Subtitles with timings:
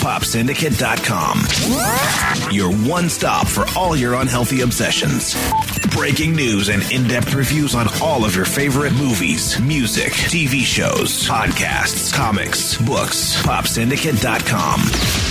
[0.00, 2.52] PopSyndicate.com.
[2.52, 5.36] Your one stop for all your unhealthy obsessions.
[5.94, 11.26] Breaking news and in depth reviews on all of your favorite movies, music, TV shows,
[11.28, 13.40] podcasts, comics, books.
[13.42, 15.29] PopSyndicate.com.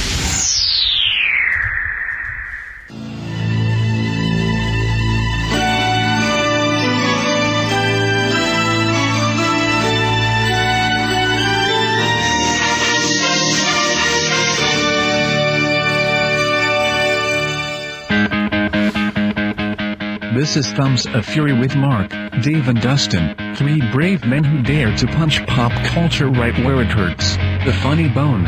[20.49, 22.09] This is Thumbs of Fury with Mark,
[22.41, 26.87] Dave and Dustin, three brave men who dare to punch pop culture right where it
[26.87, 28.47] hurts, the funny bone.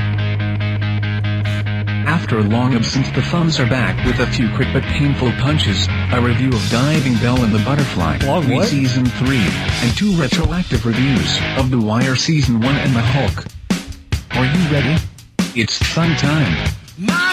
[2.08, 5.88] After a long absence the Thumbs are back with a few quick but painful punches,
[6.12, 8.68] a review of Diving Bell and the Butterfly, Long what?
[8.68, 13.46] Season 3, and two retroactive reviews of The Wire Season 1 and The Hulk.
[14.32, 15.00] Are you ready?
[15.54, 16.68] It's fun time.
[16.98, 17.31] My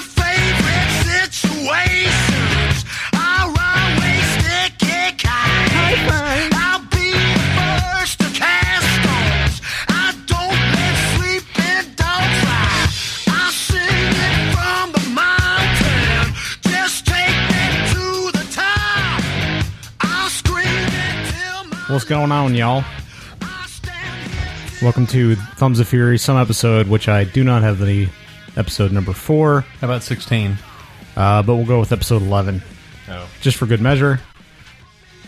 [22.08, 22.84] going on, y'all?
[23.42, 27.78] I stand here Welcome to Thumbs of Fury, some episode which I do not have
[27.78, 28.08] the
[28.56, 30.56] episode number four, How about 16?
[31.16, 32.62] uh, but we'll go with episode 11
[33.10, 33.26] Oh.
[33.40, 34.20] just for good measure.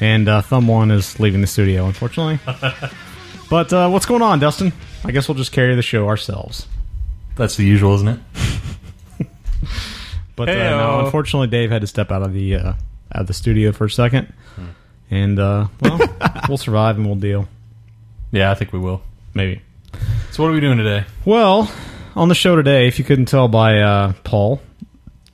[0.00, 2.38] And uh, Thumb One is leaving the studio, unfortunately.
[3.50, 4.72] but uh, what's going on, Dustin?
[5.04, 6.66] I guess we'll just carry the show ourselves.
[7.36, 8.18] That's the usual, isn't it?
[10.36, 10.70] But uh, Heyo.
[10.70, 12.76] no, unfortunately, Dave had to step out of the uh, out
[13.12, 14.32] of the studio for a second,
[15.10, 16.00] and uh, well,
[16.48, 17.48] we'll survive and we'll deal.
[18.32, 19.02] Yeah, I think we will.
[19.34, 19.62] Maybe.
[20.30, 21.04] So, what are we doing today?
[21.24, 21.70] Well,
[22.14, 24.60] on the show today, if you couldn't tell by uh, Paul,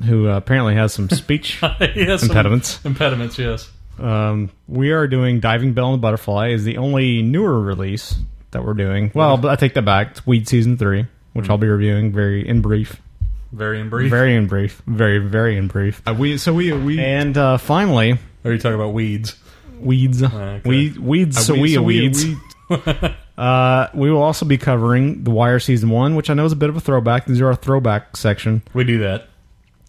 [0.04, 3.70] who uh, apparently has some speech yes, impediments, Impediments, yes.
[3.98, 8.15] um, we are doing Diving Bell and the Butterfly is the only newer release
[8.50, 9.10] that we're doing.
[9.15, 10.12] Well, but I take that back.
[10.12, 13.00] It's Weed Season 3, which I'll be reviewing very in brief.
[13.53, 14.10] Very in brief.
[14.10, 14.82] Very in brief.
[14.86, 16.03] Very, very in brief.
[16.19, 16.72] we So we...
[16.72, 19.36] we and uh, finally, Are you talking about weeds?
[19.81, 20.22] Weeds.
[20.22, 20.60] okay.
[20.64, 22.25] We, weeds, so we- we, so we- weeds.
[23.38, 26.56] uh, we will also be covering The Wire Season 1, which I know is a
[26.56, 27.26] bit of a throwback.
[27.26, 28.62] These are our throwback section.
[28.75, 29.28] We do that.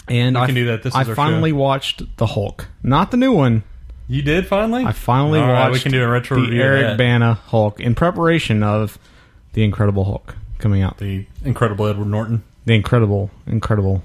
[0.08, 0.84] And We I, can do that.
[0.84, 1.56] This I finally show.
[1.58, 2.68] watched The Hulk.
[2.84, 3.64] Not the new one.
[4.08, 4.86] You did finally?
[4.86, 6.98] I finally All right, watched we can do a retro the review of Eric.
[6.98, 8.98] Bana Hulk in preparation of
[9.54, 10.98] The Incredible Hulk coming out.
[11.00, 12.44] The incredible Edward Norton.
[12.66, 14.04] The Incredible, Incredible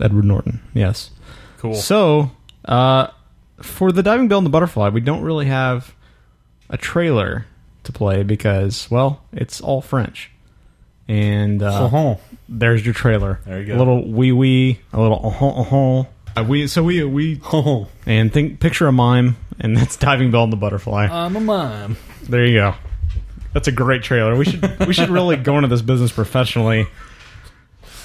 [0.00, 0.60] Edward Norton.
[0.74, 1.10] Yes.
[1.58, 1.74] Cool.
[1.74, 2.30] So,
[2.66, 3.08] uh,
[3.62, 5.94] for the Diving Bell and the Butterfly, we don't really have
[6.68, 7.46] a trailer
[7.84, 10.30] to play because, well, it's all French.
[11.08, 12.16] And uh, Uh-huh.
[12.48, 13.40] there's your trailer.
[13.44, 13.76] There you go.
[13.76, 16.04] A little wee wee, a little uh huh uh huh.
[16.36, 20.44] Uh, we so we we Oh, and think picture a mime, and that's Diving Bell
[20.44, 21.08] and the Butterfly.
[21.10, 21.96] I'm a mime.
[22.22, 22.74] There you go.
[23.52, 24.36] That's a great trailer.
[24.36, 26.86] We should we should really go into this business professionally.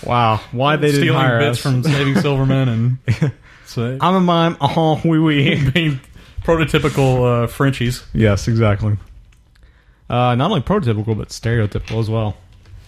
[0.03, 1.61] Wow, why they didn't Stealing hire bits us?
[1.61, 2.97] from Saving Silverman and
[3.75, 4.57] so, I'm a mime.
[4.59, 4.95] Uh huh.
[5.07, 5.71] Wee wee.
[5.71, 5.99] being
[6.43, 8.03] prototypical uh, Frenchies.
[8.13, 8.97] yes, exactly.
[10.09, 12.37] Uh, not only prototypical but stereotypical as well.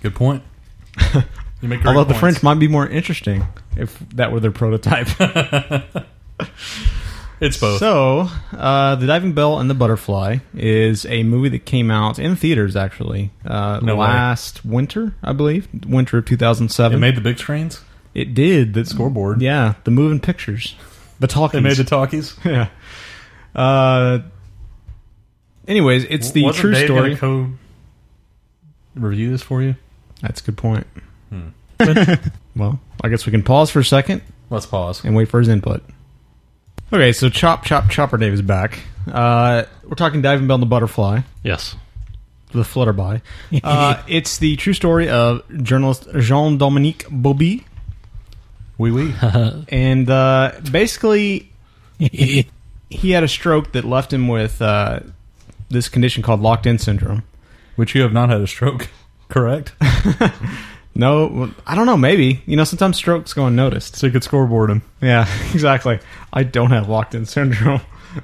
[0.01, 0.43] Good point.
[1.59, 2.19] You make a great Although the points.
[2.19, 3.43] French might be more interesting
[3.75, 5.07] if that were their prototype.
[7.39, 7.79] it's both.
[7.79, 12.35] so, uh, the Diving Bell and the Butterfly is a movie that came out in
[12.35, 14.01] theaters actually uh, No way.
[14.07, 16.95] last winter, I believe, winter of 2007.
[16.95, 17.81] it made the big screens.
[18.17, 18.73] It did.
[18.73, 19.41] The Scoreboard.
[19.43, 20.75] Yeah, the moving pictures.
[21.19, 21.53] The talkies.
[21.53, 22.35] They made the talkies.
[22.45, 22.69] yeah.
[23.55, 24.19] Uh.
[25.67, 27.15] Anyways, it's the Wasn't true Dave story.
[27.15, 27.49] Gonna co
[28.95, 29.75] review this for you.
[30.21, 30.87] That's a good point.
[31.29, 31.49] Hmm.
[32.55, 35.03] well, I guess we can pause for a second Let's pause.
[35.03, 35.83] and wait for his input.
[36.91, 38.79] Okay, so Chop Chop Chopper Dave is back.
[39.11, 41.75] Uh, we're talking Diving Bell and the Butterfly, Yes.
[42.51, 43.21] the Flutterby.
[43.63, 47.63] Uh, it's the true story of journalist Jean Dominique Bauby,
[48.77, 49.13] Wee wee.
[49.69, 51.51] and uh, basically
[51.99, 52.45] he
[53.11, 54.99] had a stroke that left him with uh,
[55.69, 57.23] this condition called locked in syndrome.
[57.75, 58.89] Which you have not had a stroke,
[59.29, 59.73] correct?
[60.95, 61.95] No, well, I don't know.
[61.97, 63.95] Maybe you know sometimes strokes go unnoticed.
[63.95, 64.81] So you could scoreboard him.
[64.99, 65.99] Yeah, exactly.
[66.33, 67.81] I don't have locked in syndrome.
[67.81, 68.19] Point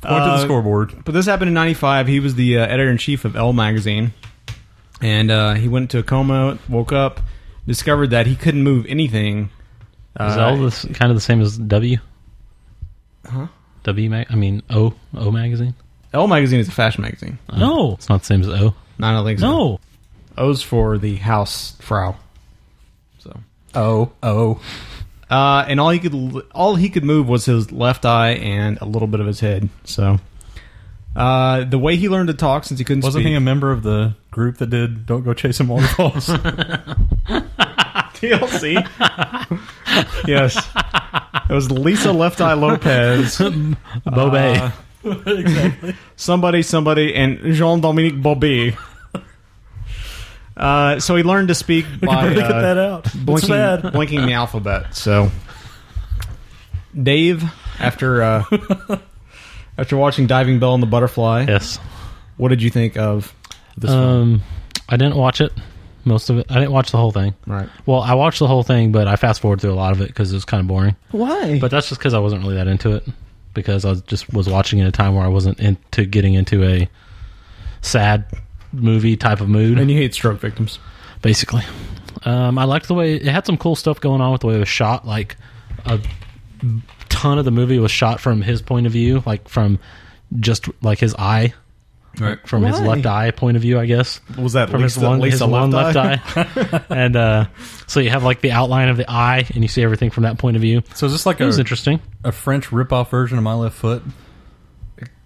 [0.00, 1.04] to Uh, the scoreboard.
[1.04, 2.08] But this happened in '95.
[2.08, 4.14] He was the uh, editor in chief of Elle magazine,
[5.02, 6.58] and uh, he went into a coma.
[6.66, 7.20] Woke up,
[7.66, 9.50] discovered that he couldn't move anything.
[10.20, 11.96] Is Uh, all this kind of the same as W?
[13.26, 13.46] Huh?
[13.84, 14.26] W mag?
[14.30, 15.74] I mean O O magazine?
[16.12, 17.38] Elle magazine is a fashion magazine.
[17.56, 18.74] No, it's not the same as O.
[18.98, 19.46] No, I don't think so.
[19.46, 19.80] No,
[20.36, 22.16] O's for the house frau.
[23.20, 23.40] So,
[23.74, 24.60] Oh, oh.
[25.30, 26.14] uh, and all he could
[26.54, 29.70] all he could move was his left eye and a little bit of his head.
[29.84, 30.18] So,
[31.16, 33.30] uh, the way he learned to talk since he couldn't Wasn't speak.
[33.30, 36.26] he a member of the group that did Don't Go Chasing Waterfalls?
[38.14, 38.76] TLC.
[40.26, 40.56] Yes,
[41.48, 43.38] it was Lisa Left Eye Lopez,
[44.06, 44.72] Bobe.
[46.16, 48.76] somebody, somebody, and Jean Dominique Bauby.
[50.56, 53.06] Uh, so he learned to speak by uh, cut that out.
[53.06, 53.92] It's blinking, bad.
[53.92, 54.94] blinking the alphabet.
[54.94, 55.30] So,
[57.00, 57.42] Dave,
[57.78, 58.44] after uh,
[59.78, 61.78] after watching Diving Bell and the Butterfly, yes.
[62.36, 63.34] what did you think of
[63.76, 64.04] this film?
[64.04, 64.42] Um,
[64.88, 65.52] I didn't watch it.
[66.04, 66.46] Most of it.
[66.50, 67.34] I didn't watch the whole thing.
[67.46, 67.68] Right.
[67.86, 70.08] Well, I watched the whole thing, but I fast forward through a lot of it
[70.08, 70.96] because it was kind of boring.
[71.12, 71.58] Why?
[71.60, 73.04] But that's just because I wasn't really that into it.
[73.54, 76.34] Because I was just was watching it at a time where I wasn't into getting
[76.34, 76.88] into a
[77.82, 78.24] sad
[78.72, 79.78] movie type of mood.
[79.78, 80.78] and you hate stroke victims.
[81.20, 81.62] basically.
[82.24, 84.56] Um, I liked the way it had some cool stuff going on with the way
[84.56, 85.06] it was shot.
[85.06, 85.36] Like
[85.84, 86.00] a
[87.08, 89.78] ton of the movie was shot from his point of view, like from
[90.40, 91.52] just like his eye,
[92.20, 92.38] Right.
[92.46, 94.20] from his left eye point of view, I guess.
[94.36, 97.46] Was that From Lisa, his one, Lisa his one left eye, and uh,
[97.86, 100.36] so you have like the outline of the eye, and you see everything from that
[100.38, 100.82] point of view.
[100.94, 102.00] so is this like It a, was interesting.
[102.24, 104.02] a French rip-off version of My Left Foot?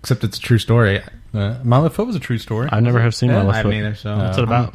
[0.00, 1.03] Except it's a true story.
[1.35, 2.69] Uh, My Left Foot was a true story.
[2.71, 3.79] I never have seen Yeah, my I left haven't foot.
[3.79, 3.94] either.
[3.97, 4.75] So What's it about?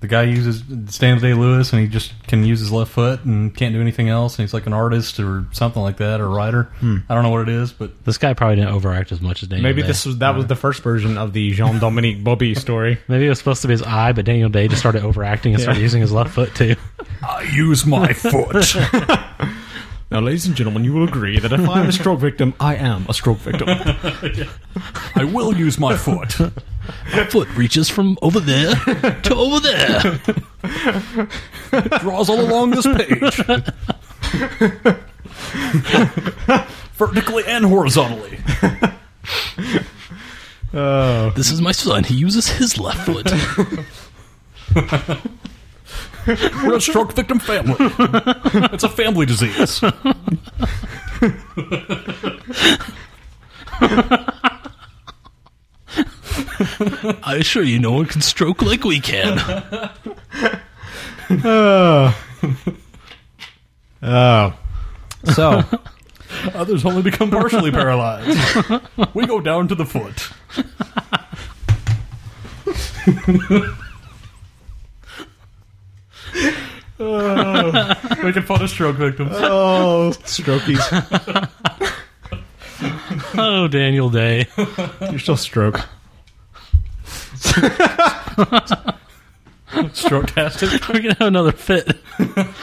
[0.00, 0.62] The guy uses
[0.94, 4.10] Stanley Day Lewis, and he just can use his left foot and can't do anything
[4.10, 4.38] else.
[4.38, 6.64] And he's like an artist or something like that, or a writer.
[6.80, 6.98] Hmm.
[7.08, 9.48] I don't know what it is, but This guy probably didn't overact as much as
[9.48, 9.62] Daniel.
[9.62, 9.88] maybe Day.
[9.88, 12.98] this was that was uh, the first version of the Jean Dominique Bauby story.
[13.08, 15.62] Maybe it was supposed to be his eye, but Daniel Day just started overacting and
[15.62, 16.76] started using his left foot too.
[17.26, 18.74] I use my foot.
[20.08, 23.06] Now, ladies and gentlemen, you will agree that if I'm a stroke victim, I am
[23.08, 23.66] a stroke victim.
[25.16, 26.36] I will use my foot.
[27.12, 30.18] My foot reaches from over there to over there.
[32.00, 33.36] Draws all along this page,
[36.94, 38.38] vertically and horizontally.
[40.74, 41.30] Oh.
[41.36, 42.04] This is my son.
[42.04, 43.32] He uses his left foot.
[46.26, 47.76] We're a stroke victim family.
[47.78, 49.80] It's a family disease.
[57.22, 59.38] I assure you, no one can stroke like we can.
[61.44, 62.14] Oh,
[65.34, 65.62] so
[66.54, 68.38] Others only become partially paralyzed.
[69.14, 70.30] We go down to the foot.
[76.98, 79.32] Making fun of stroke victims.
[79.34, 80.80] oh, strokies,
[83.38, 84.46] Oh, Daniel Day.
[85.10, 85.80] you're still stroke.
[89.92, 90.88] Stroke-tastic.
[90.88, 91.98] We're gonna have another fit.
[92.18, 92.54] Oh,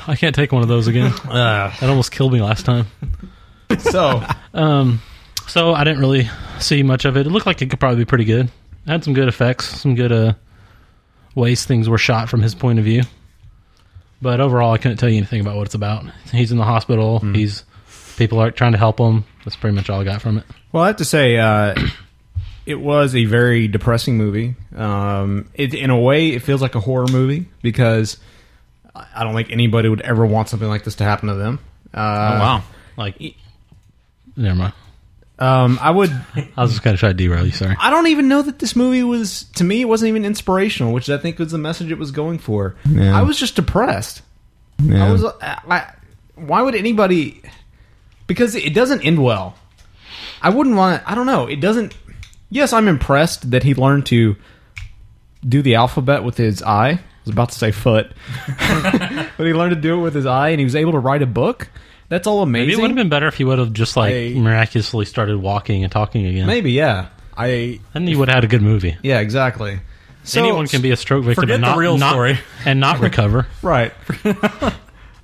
[0.06, 1.12] I can't take one of those again.
[1.26, 2.86] that almost killed me last time.
[3.78, 4.22] So
[4.54, 5.00] Um,
[5.46, 6.28] so I didn't really
[6.58, 7.26] see much of it.
[7.26, 8.46] It looked like it could probably be pretty good.
[8.46, 10.32] It had some good effects, some good uh,
[11.34, 13.02] ways things were shot from his point of view.
[14.20, 16.04] But overall, I couldn't tell you anything about what it's about.
[16.32, 17.20] He's in the hospital.
[17.20, 17.64] He's
[18.16, 19.24] people are trying to help him.
[19.44, 20.44] That's pretty much all I got from it.
[20.72, 21.74] Well, I have to say, uh,
[22.68, 24.54] it was a very depressing movie.
[24.76, 28.18] Um, it, in a way, it feels like a horror movie because
[28.94, 31.58] I I don't think anybody would ever want something like this to happen to them.
[31.94, 31.98] Uh,
[32.40, 32.62] wow.
[32.96, 33.16] Like,
[34.36, 34.74] never mind.
[35.38, 36.10] Um, I would.
[36.56, 37.52] I was just gonna try to derail you.
[37.52, 37.76] Sorry.
[37.78, 39.44] I don't even know that this movie was.
[39.54, 42.38] To me, it wasn't even inspirational, which I think was the message it was going
[42.38, 42.76] for.
[42.98, 44.22] I was just depressed.
[44.80, 45.24] I was.
[45.24, 45.92] I, I-
[46.34, 47.42] why would anybody?
[48.26, 49.56] Because it doesn't end well.
[50.42, 51.02] I wouldn't want.
[51.06, 51.46] I don't know.
[51.46, 51.94] It doesn't.
[52.50, 54.36] Yes, I'm impressed that he learned to
[55.46, 56.90] do the alphabet with his eye.
[56.90, 58.10] I was about to say foot,
[58.58, 61.22] but he learned to do it with his eye, and he was able to write
[61.22, 61.68] a book.
[62.08, 62.78] That's all Maybe amazing.
[62.78, 65.82] it would have been better if he would have just like I- miraculously started walking
[65.84, 66.46] and talking again.
[66.46, 67.08] Maybe, yeah.
[67.36, 68.96] I Then you would have had a good movie.
[69.02, 69.78] yeah, exactly.
[70.24, 72.38] So, Anyone can be a stroke victim Forget and the not, real not- story.
[72.64, 73.46] and not recover.
[73.62, 73.92] Right.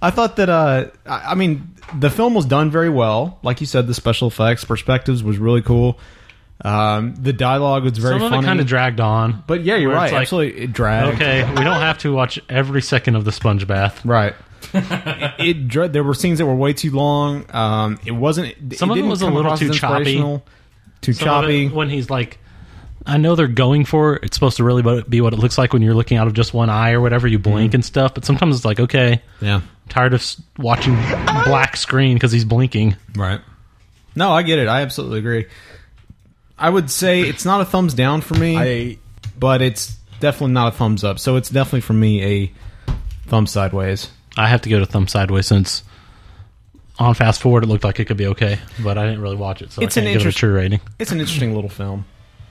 [0.03, 0.49] I thought that.
[0.51, 3.39] Uh, I I mean, the film was done very well.
[3.43, 5.99] Like you said, the special effects, perspectives was really cool.
[6.63, 8.43] Um, the dialogue was very Some of funny.
[8.45, 9.43] it kind of dragged on.
[9.47, 10.05] but yeah, you're where right.
[10.07, 11.17] it's like, Absolutely, it dragged.
[11.17, 14.05] Okay, we don't have to watch every second of the sponge bath.
[14.05, 14.35] Right.
[14.73, 17.45] it, dra- there were scenes that were way too long.
[17.53, 18.49] Um, it wasn't.
[18.73, 19.95] it Some of it didn't was a come little across too as choppy.
[19.99, 20.45] inspirational,
[21.01, 21.67] Too Some of choppy.
[21.67, 22.39] it when he's like,
[23.07, 24.25] I know they're going for it.
[24.25, 26.33] It's supposed to really bo- be what it looks like when you're looking out of
[26.33, 27.29] just one eye or whatever.
[27.29, 29.61] You blink and stuff, but sometimes it's like, okay, yeah.
[29.91, 30.95] tired of s- watching
[31.45, 32.97] black screen because he's blinking.
[33.15, 33.41] Right.
[34.17, 34.69] No, I get it.
[34.69, 35.47] I absolutely agree.
[36.59, 38.57] I would say it's not a thumbs down for me.
[38.57, 38.99] I
[39.39, 41.19] but it's definitely not a thumbs up.
[41.19, 42.53] So it's definitely for me a
[43.27, 44.11] thumb sideways.
[44.37, 45.83] I have to go to thumb sideways since
[46.99, 49.63] on fast forward it looked like it could be okay, but I didn't really watch
[49.63, 50.81] it, so It's I an can't give it a true rating.
[50.99, 52.05] It's an interesting little film.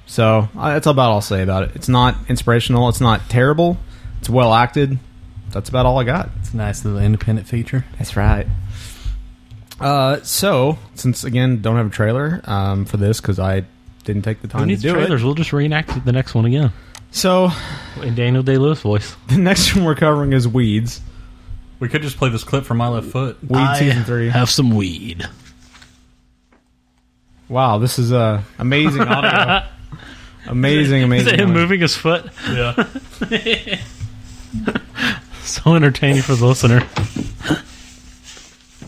[0.06, 1.72] So uh, that's about all I'll say about it.
[1.76, 2.90] It's not inspirational.
[2.90, 3.78] It's not terrible.
[4.20, 5.00] It's well acted.
[5.52, 6.30] That's about all I got.
[6.40, 7.86] It's a nice little independent feature.
[7.98, 8.48] That's right.
[9.80, 13.66] Uh, so since again don't have a trailer um, for this because I
[14.04, 15.22] didn't take the Who time to do trailers?
[15.22, 15.26] it.
[15.26, 16.72] We'll just reenact the next one again
[17.12, 17.50] So
[18.02, 19.16] in Daniel Day Lewis voice.
[19.28, 21.02] the next one we're covering is Weeds.
[21.80, 23.42] We could just play this clip from My Left Foot.
[23.42, 24.30] Weeds I season three.
[24.30, 25.28] Have some weed.
[27.50, 29.68] Wow, this is uh, amazing audio.
[30.48, 31.34] amazing, Is amazing.
[31.34, 31.62] it him audio.
[31.62, 32.26] moving his foot?
[32.50, 32.88] Yeah.
[35.46, 36.88] So entertaining for the listener.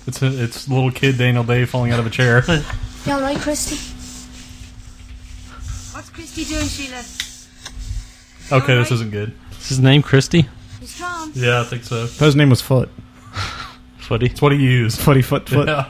[0.07, 2.43] It's a, it's little kid Daniel Day falling out of a chair.
[2.47, 3.75] You all right, Christy?
[6.15, 7.03] What's Christy doing, Sheila?
[8.63, 9.33] Okay, this isn't good.
[9.59, 10.47] Is his name Christy?
[10.79, 11.31] He's Tom.
[11.35, 12.07] Yeah, I think so.
[12.07, 12.89] Thought His name was Foot.
[13.97, 14.27] Footy.
[14.27, 14.99] It's what he used.
[14.99, 15.67] Footy Foot Foot.
[15.67, 15.89] Yeah.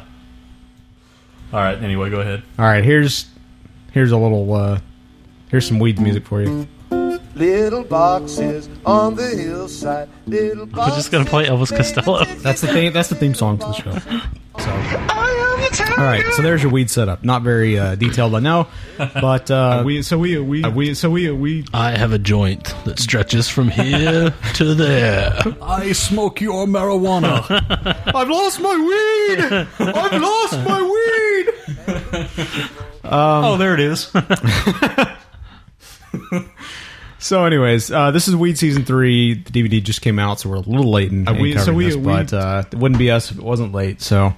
[1.53, 1.77] All right.
[1.81, 2.41] Anyway, go ahead.
[2.57, 3.27] All right, here's
[3.91, 4.79] here's a little uh,
[5.49, 6.67] here's some Weeds music for you.
[7.35, 10.09] Little boxes on the hillside.
[10.25, 12.23] Little We're just gonna play Elvis Costello.
[12.23, 12.93] That's the theme.
[12.93, 14.21] That's the theme song to the show.
[14.57, 14.71] So,
[15.81, 16.23] all right.
[16.33, 17.23] So there's your weed setup.
[17.23, 18.67] Not very uh, detailed, I know,
[18.97, 22.99] but uh, we so we we we so we we I have a joint that
[22.99, 25.33] stretches from here to there.
[25.61, 27.43] I smoke your marijuana.
[28.15, 29.39] I've lost my weed.
[29.79, 31.49] I've lost my weed.
[33.03, 34.11] oh, there it is.
[37.17, 39.33] So, anyways, uh, this is Weed season three.
[39.33, 41.77] The DVD just came out, so we're a little late in, in we- so covering
[41.77, 43.99] we- this, we- but uh, it wouldn't be us if it wasn't late.
[43.99, 44.35] So,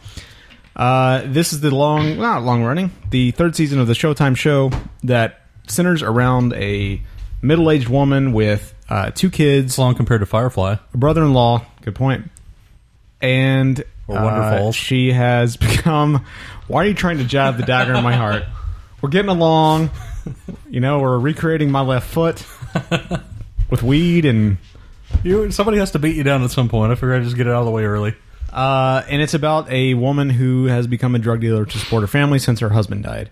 [0.77, 4.71] uh, this is the long, not long running, the third season of the Showtime show
[5.03, 7.01] that centers around a
[7.41, 10.75] middle-aged woman with uh, two kids, It's long compared to Firefly.
[10.93, 11.65] a brother-in-law.
[11.81, 12.29] Good point.
[13.21, 14.75] And Or Wonder uh, Falls.
[14.75, 16.25] she has become.
[16.67, 18.43] Why are you trying to jab the dagger in my heart?
[19.01, 19.89] We're getting along.
[20.69, 22.45] You know, we're recreating my left foot
[23.69, 24.57] with weed and
[25.23, 26.91] You, somebody has to beat you down at some point.
[26.91, 28.15] I figured I'd just get it out of the way early.
[28.57, 32.07] Uh, and it's about a woman who has become a drug dealer to support her
[32.07, 33.29] family since her husband died.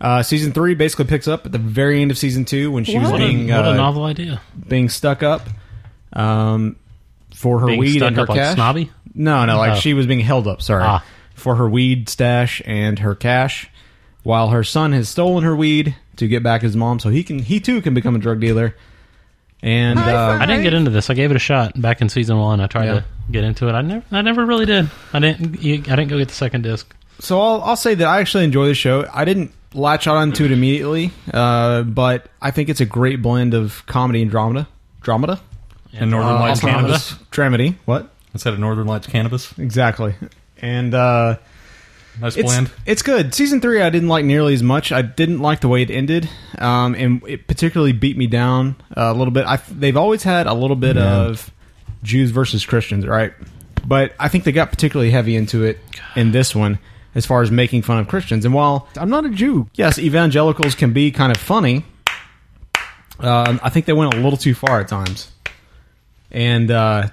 [0.00, 2.98] Uh, season three basically picks up at the very end of season two when she
[2.98, 4.40] was What, a, being what a uh, novel idea.
[4.68, 5.46] being stuck up
[6.12, 6.76] um,
[7.34, 8.54] for her Being weed stuck and her up like cash.
[8.56, 8.90] snobby?
[9.14, 9.76] No, no, like Oh.
[9.76, 10.60] she was being held up.
[10.62, 11.04] Sorry, Ah.
[11.34, 13.70] for her weed stash and her cash,
[14.22, 17.38] while her son has stolen her weed to get back his mom, so he can
[17.40, 18.74] he too can become a drug dealer.
[19.62, 21.08] And uh, I didn't get into this.
[21.08, 22.60] I gave it a shot back in season one.
[22.60, 22.92] I tried Yeah.
[22.94, 23.72] to get into it.
[23.72, 24.90] I never, I never really did.
[25.12, 25.58] I didn't.
[25.60, 26.92] I didn't go get the second disc.
[27.20, 29.08] so I'll I'll say that I actually enjoy the show.
[29.12, 33.54] I didn't latch on to it immediately, uh, but I think it's a great blend
[33.54, 34.66] of comedy and dramedy.
[35.00, 35.38] Dramedy,
[35.92, 37.12] And Northern Uh, Lights also Cannabis.
[37.12, 37.76] as Dramedy.
[37.84, 39.56] What Instead of Northern Lights Cannabis.
[39.58, 40.14] exactly?
[40.60, 41.36] And uh,
[42.20, 42.70] Nice it's, blend.
[42.86, 43.34] It's good.
[43.34, 44.92] Season three, I didn't like nearly as much.
[44.92, 46.28] I didn't like the way it ended,
[46.58, 49.46] um, and it particularly beat me down a little bit.
[49.46, 51.50] I, they've always had a little bit of
[52.02, 53.32] Jews versus Christians, right?
[53.86, 55.78] But I think they got particularly heavy into it
[56.14, 56.78] in this one,
[57.14, 58.44] as far as making fun of Christians.
[58.44, 61.84] And while I'm not a Jew, yes, evangelicals can be kind of funny.
[63.18, 65.30] Um, I think they went a little too far at times,
[66.30, 67.08] and uh,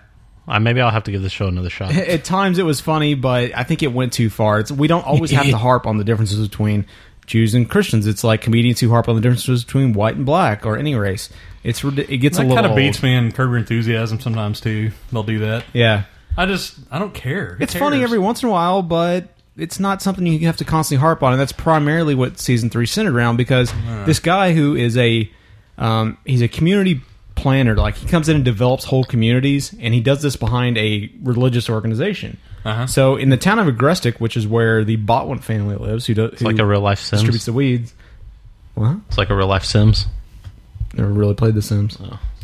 [0.50, 1.92] Uh, maybe I'll have to give this show another shot.
[1.96, 4.60] at times it was funny, but I think it went too far.
[4.60, 6.88] It's, we don't always have to harp on the differences between
[7.28, 8.08] Jews and Christians.
[8.08, 11.30] It's like comedians who harp on the differences between white and black or any race.
[11.64, 14.92] It's it gets a little kind of beats me in Curb Your Enthusiasm sometimes too.
[15.12, 15.66] They'll do that.
[15.74, 17.56] Yeah, I just I don't care.
[17.56, 19.28] Who it's funny every once in a while, but
[19.58, 22.88] it's not something you have to constantly harp on, and that's primarily what season three
[22.88, 23.38] centered around.
[23.38, 23.72] Because
[24.06, 25.30] this guy who is a
[25.78, 27.02] um, he's a community
[27.40, 31.10] planner, like he comes in and develops whole communities, and he does this behind a
[31.24, 32.38] religious organization.
[32.66, 32.88] Uh-huh.
[32.88, 36.34] So in the town of Agrestic, which is where the Botwin family lives, who does
[36.34, 37.22] It's like a real life Sims.
[37.22, 37.94] distributes the weeds.
[38.76, 38.98] What?
[39.08, 40.08] It's like a real life Sims.
[40.94, 41.98] Never really played The Sims.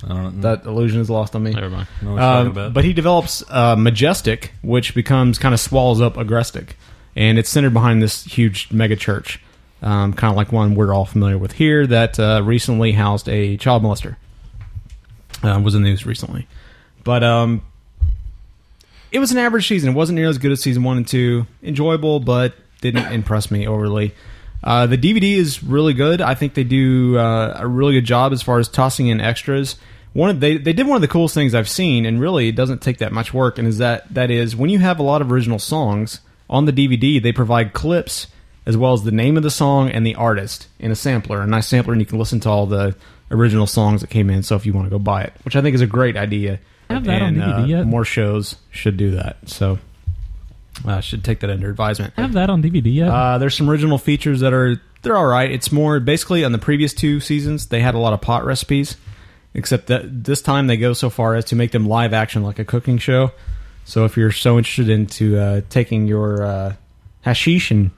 [0.03, 0.41] I don't know.
[0.41, 1.51] That illusion is lost on me.
[1.51, 1.87] Never mind.
[2.01, 6.71] know what Um, but he develops uh, Majestic, which becomes kind of swallows up Agrestic,
[7.15, 9.41] and it's centered behind this huge mega church,
[9.81, 13.57] um, kind of like one we're all familiar with here that uh, recently housed a
[13.57, 14.15] child molester.
[15.45, 16.47] Uh, was in the news recently,
[17.03, 17.61] but um,
[19.11, 19.91] it was an average season.
[19.91, 21.45] It wasn't nearly as good as season one and two.
[21.63, 24.13] Enjoyable, but didn't impress me overly.
[24.63, 26.21] Uh, the DVD is really good.
[26.21, 29.77] I think they do uh, a really good job as far as tossing in extras.
[30.13, 32.55] One of they they did one of the coolest things I've seen, and really it
[32.55, 33.57] doesn't take that much work.
[33.57, 36.73] And is that that is when you have a lot of original songs on the
[36.73, 38.27] DVD, they provide clips
[38.65, 41.47] as well as the name of the song and the artist in a sampler, a
[41.47, 42.95] nice sampler, and you can listen to all the
[43.31, 44.43] original songs that came in.
[44.43, 46.59] So if you want to go buy it, which I think is a great idea,
[46.89, 47.87] I have that on DVD uh, yet?
[47.87, 49.37] more shows should do that.
[49.49, 49.79] So
[50.85, 52.13] uh, should take that under advisement.
[52.17, 53.09] I have that on DVD yet?
[53.09, 55.51] Uh, there's some original features that are they're all right.
[55.51, 58.97] It's more basically on the previous two seasons they had a lot of pot recipes,
[59.53, 62.59] except that this time they go so far as to make them live action like
[62.59, 63.31] a cooking show.
[63.85, 66.75] So if you're so interested into uh, taking your uh,
[67.21, 67.91] hashish and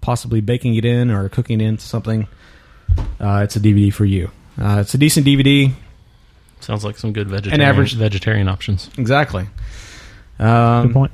[0.00, 2.26] possibly baking it in or cooking it into something,
[3.20, 4.30] uh, it's a DVD for you.
[4.60, 5.72] Uh, it's a decent DVD.
[6.60, 8.88] Sounds like some good vegetarian An average- vegetarian options.
[8.96, 9.48] Exactly.
[10.38, 11.12] Um, Good point.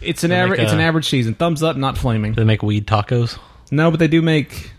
[0.00, 0.60] It's an They make, average.
[0.60, 1.34] It's an uh, average season.
[1.34, 2.32] Thumbs up, not flaming.
[2.32, 3.38] Do they make weed tacos?
[3.70, 4.72] No, but they do make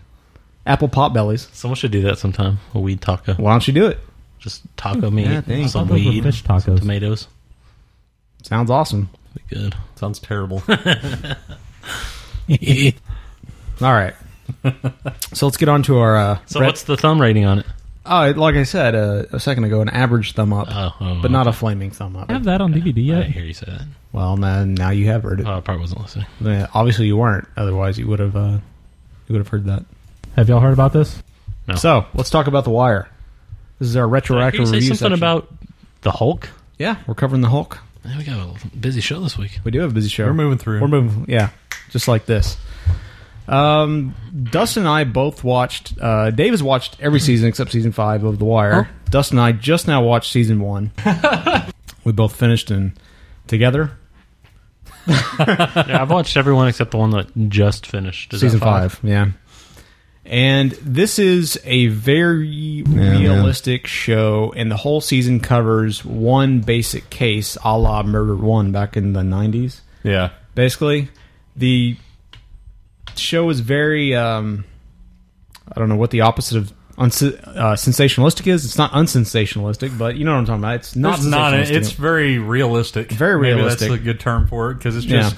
[0.66, 1.48] apple pot bellies.
[1.52, 2.58] Someone should do that sometime.
[2.74, 3.34] A weed taco.
[3.34, 3.98] Why don't you do it?
[4.38, 5.72] Just taco meat, Yeah, thanks.
[5.72, 7.28] some I thought weed, fish some tomatoes.
[8.42, 9.08] Sounds awesome.
[9.34, 9.74] Be good.
[9.96, 10.62] Sounds terrible.
[10.68, 10.76] All
[13.92, 14.14] right.
[15.32, 16.16] so let's get on to our.
[16.16, 17.66] Uh, So Brett- what's the thumb rating on it?
[18.06, 21.30] Oh, like I said uh, a second ago, an average thumb up, Oh, oh, but
[21.30, 22.28] not a flaming thumb up.
[22.28, 23.16] I have that on DVD yet?
[23.16, 23.86] I didn't hear you say that.
[24.12, 25.46] Well, now, now you have heard it.
[25.46, 26.26] Oh, I probably wasn't listening.
[26.40, 27.48] Yeah, obviously, you weren't.
[27.56, 28.36] Otherwise, you would have.
[28.36, 28.58] Uh,
[29.26, 29.84] you would have heard that.
[30.36, 31.22] Have y'all heard about this?
[31.66, 31.76] No.
[31.76, 33.08] So let's talk about the Wire.
[33.78, 35.12] This is our Can retroactive you say review something section.
[35.14, 35.48] about
[36.02, 36.50] the Hulk?
[36.78, 37.78] Yeah, we're covering the Hulk.
[38.04, 39.60] Man, we got a busy show this week.
[39.64, 40.26] We do have a busy show.
[40.26, 40.82] We're moving through.
[40.82, 41.24] We're moving.
[41.26, 41.48] Yeah,
[41.88, 42.58] just like this.
[43.46, 44.14] Um,
[44.50, 45.94] Dustin and I both watched.
[46.00, 48.88] Uh, Dave has watched every season except season five of The Wire.
[49.10, 50.92] Dustin and I just now watched season one.
[52.04, 52.92] we both finished and
[53.46, 53.92] together
[55.06, 58.32] yeah, I've watched everyone except the one that just finished.
[58.32, 58.98] Is season five?
[59.02, 59.30] Yeah.
[60.26, 67.58] And this is a very realistic show, and the whole season covers one basic case,
[67.62, 69.82] a la Murder One back in the nineties.
[70.02, 70.30] yeah.
[70.54, 71.08] basically
[71.56, 71.96] the
[73.18, 74.64] show is very um
[75.74, 80.16] i don't know what the opposite of uns- uh, sensationalistic is it's not unsensationalistic but
[80.16, 81.52] you know what i'm talking about it's not There's not.
[81.54, 81.70] sensationalistic.
[81.76, 83.10] It's very realistic.
[83.12, 83.88] Very Maybe realistic.
[83.90, 85.36] that's a good term for it because it's just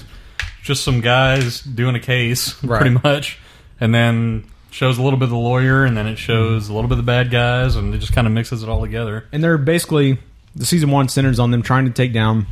[0.63, 2.81] just some guys doing a case, Right.
[2.81, 3.39] pretty much,
[3.79, 6.89] and then shows a little bit of the lawyer, and then it shows a little
[6.89, 9.25] bit of the bad guys, and it just kind of mixes it all together.
[9.31, 10.19] and they're basically
[10.57, 12.45] the season one centers on them trying to take down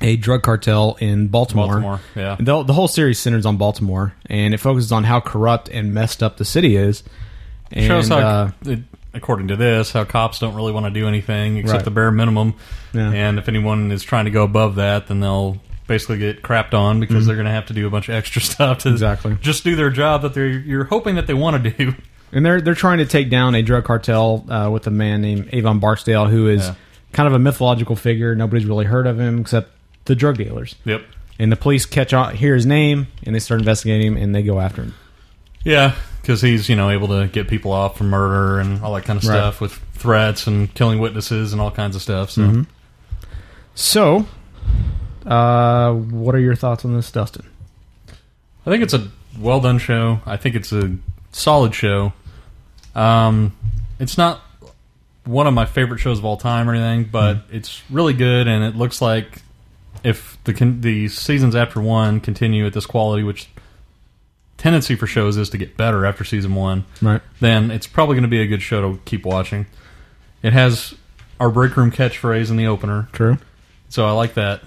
[0.00, 2.36] a drug cartel in baltimore, Baltimore, yeah.
[2.40, 6.22] The, the whole series centers on baltimore and it focuses on how corrupt and messed
[6.22, 7.02] up the city is
[7.72, 8.80] and shows how, uh, it,
[9.14, 11.84] according to this, how cops don't really want to do anything except Right.
[11.84, 12.54] the bare minimum.
[12.92, 13.10] Yeah.
[13.12, 17.00] And if anyone is trying to go above that, then they'll basically get crapped on
[17.00, 17.26] because Mhm.
[17.26, 19.36] they're going to have to do a bunch of extra stuff to Exactly.
[19.40, 21.94] just do their job that they're you're hoping that they want to do.
[22.32, 25.48] And they're they're trying to take down a drug cartel uh, with a man named
[25.52, 26.74] Avon Barksdale, who is Yeah.
[27.12, 28.36] kind of a mythological figure.
[28.36, 29.72] Nobody's really heard of him except
[30.10, 30.74] the drug dealers.
[30.84, 31.02] Yep.
[31.38, 34.42] And the police catch on, hear his name, and they start investigating him, and they
[34.42, 34.94] go after him.
[35.64, 39.04] Yeah, because he's you know able to get people off from murder and all that
[39.04, 39.36] kind of Right.
[39.36, 42.30] stuff with threats and killing witnesses and all kinds of stuff.
[42.30, 42.66] So Mhm.
[43.74, 44.26] So,
[45.26, 47.44] uh, what are your thoughts on this, Dustin?
[48.66, 50.20] I think it's a well done show.
[50.26, 50.96] I think it's a
[51.32, 52.12] solid show.
[52.94, 53.54] Um,
[53.98, 54.42] it's not
[55.24, 58.64] one of my favorite shows of all time or anything, but it's really good, and
[58.64, 59.42] it looks like
[60.04, 63.48] if the the seasons after one continue at this quality, which
[64.56, 67.22] tendency for shows is to get better after season one, Right.
[67.40, 69.66] then it's probably going to be a good show to keep watching.
[70.42, 70.94] It has
[71.38, 73.38] our break room catchphrase in the opener, True.
[73.88, 74.62] so I like that.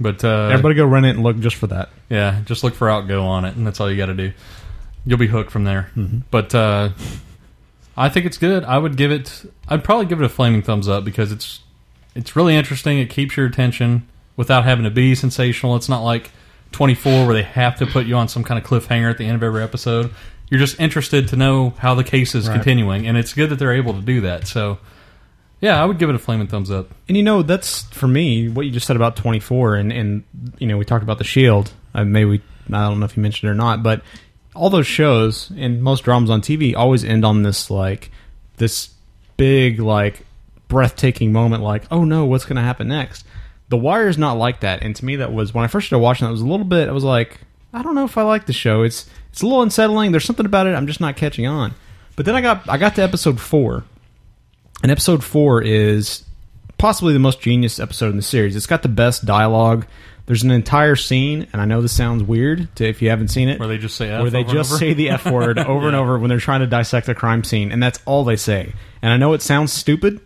[0.00, 1.88] But uh, Everybody go run it and look just for that.
[2.10, 4.32] yeah, just look for outgo on it, and that's all you got to do.
[5.06, 5.90] You'll be hooked from there.
[6.30, 6.90] But uh,
[7.96, 8.64] I think it's good.
[8.64, 9.44] I would give it.
[9.68, 11.60] I'd probably give it a flaming thumbs up because it's
[12.14, 12.98] it's really interesting.
[12.98, 15.76] It keeps your attention without having to be sensational.
[15.76, 16.30] It's not like
[16.72, 19.36] 24 where they have to put you on some kind of cliffhanger at the end
[19.36, 20.10] of every episode.
[20.50, 22.54] You're just interested to know how the case is Right.
[22.54, 24.46] continuing, and it's good that they're able to do that.
[24.46, 24.78] So,
[25.60, 26.90] yeah, I would give it a flaming thumbs up.
[27.08, 30.24] And you know, that's for me what you just said about 24, and and
[30.58, 31.72] you know, we talked about the Shield.
[31.94, 32.42] Uh, maybe we,
[32.72, 34.02] I don't know if you mentioned it or not, but
[34.54, 38.10] all those shows and most dramas on TV always end on this like
[38.58, 38.90] this
[39.36, 40.24] big like
[40.68, 43.24] breathtaking moment, like oh no, what's going to happen next?
[43.74, 46.00] The Wire is not like that, and to me, that was when I first started
[46.00, 46.26] watching.
[46.26, 46.88] That was a little bit.
[46.88, 47.40] I was like,
[47.72, 48.82] I don't know if I like the show.
[48.82, 50.12] It's it's a little unsettling.
[50.12, 51.74] There's something about it I'm just not catching on.
[52.14, 53.82] But then I got I got to episode four,
[54.84, 56.22] and episode four is
[56.78, 58.54] possibly the most genius episode in the series.
[58.54, 59.86] It's got the best dialogue.
[60.26, 63.48] There's an entire scene, and I know this sounds weird to if you haven't seen
[63.48, 64.78] it, Where they just say F where they over and just over?
[64.78, 67.72] say the F word over and over when they're trying to dissect a crime scene,
[67.72, 68.72] and that's all they say.
[69.02, 70.20] And I know it sounds stupid,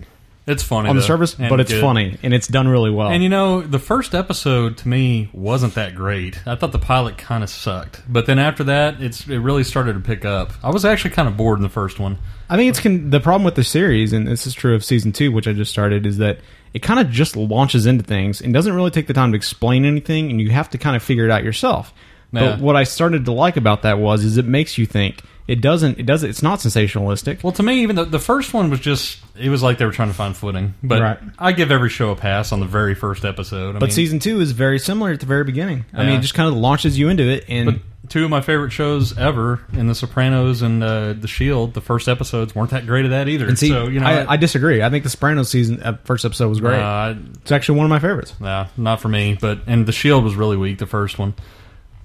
[0.48, 1.80] It's funny on the though, surface, but it's good.
[1.80, 3.08] funny and it's done really well.
[3.08, 6.40] And you know, the first episode to me wasn't that great.
[6.46, 9.92] I thought the pilot kind of sucked, but then after that, it's it really started
[9.92, 10.52] to pick up.
[10.64, 12.18] I was actually kind of bored in the first one.
[12.48, 15.12] I think it's con- the problem with the series, and this is true of season
[15.12, 16.38] two, which I just started, is that
[16.72, 19.84] it kind of just launches into things and doesn't really take the time to explain
[19.84, 21.92] anything, and you have to kind of figure it out yourself.
[22.32, 22.40] Yeah.
[22.52, 25.22] But what I started to like about that was, is it makes you think.
[25.48, 25.98] It doesn't.
[25.98, 26.22] It does.
[26.22, 27.42] It's not sensationalistic.
[27.42, 29.92] Well, to me, even the, the first one was just it was like they were
[29.92, 30.74] trying to find footing.
[30.82, 31.18] But Right.
[31.38, 33.70] I give every show a pass on the very first episode.
[33.74, 35.86] I but mean, season two is very similar at the very beginning.
[35.94, 38.42] I mean, it just kind of launches you into it, and But two of my
[38.42, 42.84] favorite shows ever, in The Sopranos and uh, The Shield, the first episodes weren't that
[42.86, 43.46] great at that either.
[43.48, 44.82] and see, so you know, I, I disagree.
[44.82, 46.78] I think the Sopranos season uh, first episode was great.
[46.78, 48.34] uh, it's actually one of my favorites.
[48.38, 49.38] yeah, not for me.
[49.40, 51.32] But and The Shield was really weak, the first one.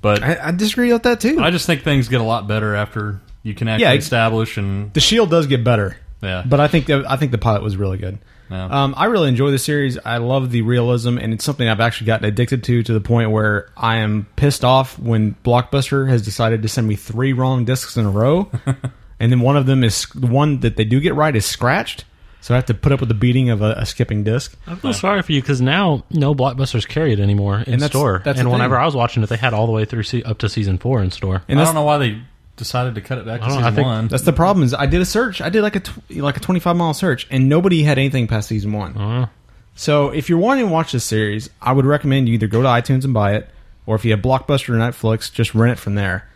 [0.02, 1.40] But I, I disagree with that too.
[1.42, 4.92] I just think things get a lot better after you can actually Yeah, establish and
[4.94, 5.98] the Shield does get better.
[6.22, 6.44] Yeah.
[6.46, 8.18] but I think the, I think the pilot was really good.
[8.50, 8.66] Yeah.
[8.84, 9.98] Um, I really enjoy the series.
[10.06, 13.32] I love the realism, and it's something I've actually gotten addicted to to the point
[13.32, 17.98] where I am pissed off when Blockbuster has decided to send me three wrong discs
[17.98, 18.50] in a row,
[19.20, 22.06] and then one of them is the one that they do get right is scratched,
[22.42, 24.56] so I have to put up with the beating of a, a skipping disc.
[24.68, 27.92] I feel sorry for you because now no blockbusters carry it anymore in And that's-
[27.92, 28.22] store.
[28.24, 28.82] that's and whenever thing.
[28.84, 31.02] I was watching it, they had all the way through se- up to season four
[31.02, 31.44] in store.
[31.48, 32.22] And I don't know why they
[32.56, 34.08] decided to cut it back to I don't know, season I think one.
[34.08, 34.64] that's the problem.
[34.64, 35.42] Is I did a search.
[35.42, 38.28] I did like a tw- like a twenty five mile search, and nobody had anything
[38.28, 38.96] past season one.
[38.98, 39.28] Uh,
[39.76, 42.68] So if you're wanting to watch this series, I would recommend you either go to
[42.68, 43.50] iTunes and buy it,
[43.88, 46.30] or if you have Blockbuster or Netflix, just rent it from there.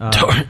[0.00, 0.42] Uh,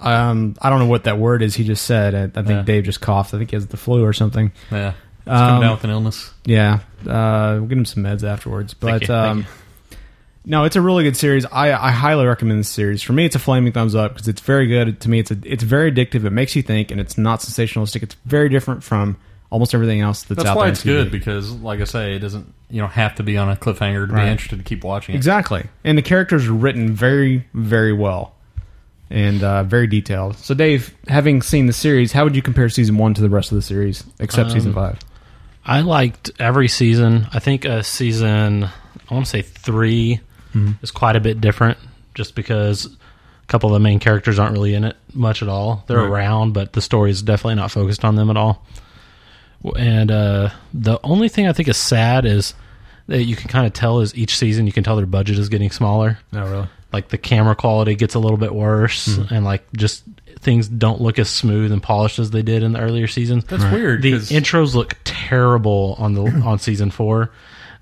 [0.00, 2.14] um, I don't know what that word is he just said.
[2.14, 2.62] I, I think Yeah.
[2.62, 3.34] Dave just coughed.
[3.34, 4.50] I think he has the flu or something.
[4.70, 6.30] yeah, it's Um, coming down with an illness.
[6.44, 8.74] Yeah, uh, we'll get him some meds afterwards.
[8.74, 9.46] Thank But you, thank um,
[10.44, 11.44] no, it's a really good series.
[11.46, 13.02] I, I highly recommend this series.
[13.02, 15.00] For me, it's a flaming thumbs up because it's very good.
[15.02, 16.24] To me, it's a, it's very addictive.
[16.24, 18.02] It makes you think, and it's not sensationalistic.
[18.02, 19.16] It's very different from
[19.50, 20.72] almost everything else that's, That's out why there.
[20.72, 20.96] it's on TV.
[21.04, 24.06] good because, like I say, it doesn't you don't have to be on a cliffhanger
[24.08, 24.24] to Right.
[24.24, 25.18] be interested to keep watching it.
[25.18, 25.64] Exactly.
[25.84, 28.34] And the characters are written very, very well
[29.10, 30.36] and uh, very detailed.
[30.38, 33.52] So, Dave, having seen the series, how would you compare season one to the rest
[33.52, 34.98] of the series, except Um, season five?
[35.66, 37.26] I liked every season.
[37.32, 39.42] I think uh, season I want to say
[40.52, 41.78] 3 is quite a bit different,
[42.14, 45.84] just because a couple of the main characters aren't really in it much at all.
[45.86, 46.08] They're Right.
[46.08, 48.64] around, but the story is definitely not focused on them at all.
[49.76, 52.54] And uh, the only thing I think is sad is
[53.06, 55.48] that you can kind of tell is each season you can tell their budget is
[55.48, 56.18] getting smaller.
[56.32, 56.68] No, really.
[56.92, 60.02] Like the camera quality gets a little bit worse, and like just
[60.40, 63.44] things don't look as smooth and polished as they did in the earlier seasons.
[63.44, 64.02] That's weird.
[64.02, 67.30] The 'cause- intros look terrible on the on season four.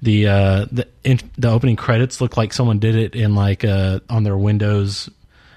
[0.03, 4.01] The uh, the in, the opening credits look like someone did it in like uh,
[4.09, 5.11] on their Windows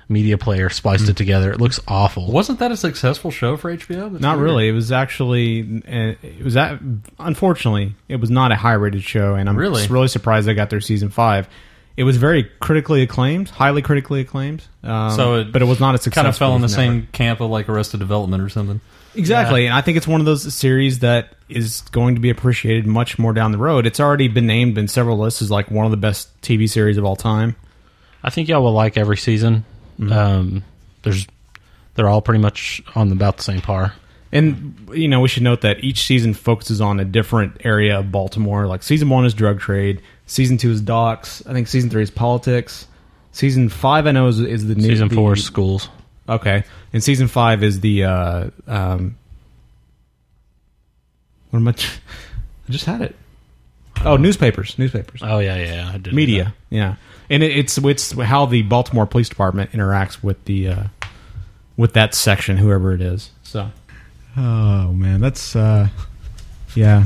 [0.10, 1.52] media player, spliced it together.
[1.54, 2.30] It looks awful.
[2.30, 4.12] wasn't that a successful show for HBO?
[4.12, 4.44] That's Not weird.
[4.44, 4.68] really.
[4.68, 6.78] It was actually, uh, it was that,
[7.20, 9.88] unfortunately, it was not a high rated show, and I'm Really?
[9.88, 11.48] really surprised they got their season five.
[11.96, 14.64] It was very critically acclaimed, highly critically acclaimed.
[14.84, 16.16] Um, So it but it was not a success.
[16.22, 16.76] Kind of fell in the network.
[16.76, 18.82] same camp of like Arrested Development or something.
[19.16, 22.88] Exactly, and I think it's one of those series that is going to be appreciated
[22.88, 23.86] much more down the road.
[23.86, 26.98] It's already been named in several lists as like one of the best TV series
[26.98, 27.56] of all time.
[28.24, 29.66] I think y'all will like every season.
[30.10, 30.64] Um,
[31.04, 31.28] there's
[31.96, 33.94] they're all pretty much on about the same par.
[34.32, 38.12] And you know, we should note that each season focuses on a different area of
[38.12, 38.66] Baltimore.
[38.66, 41.46] Like season one is drug trade, season two is docks.
[41.46, 42.88] I think season three is politics.
[43.32, 45.90] Season five, I know, is, is the new Season four is schools.
[46.28, 49.18] Okay, and season five is the uh, um,
[51.50, 51.72] what am I?
[52.70, 53.16] I just had it.
[54.06, 55.22] Oh, newspapers, newspapers.
[55.24, 55.92] Oh yeah, yeah, yeah.
[55.94, 56.96] I did media yeah
[57.30, 60.84] and it, it's it's how the baltimore police department interacts with the uh
[61.78, 63.70] with that section whoever it is so
[64.36, 65.88] oh man that's uh
[66.76, 67.06] yeah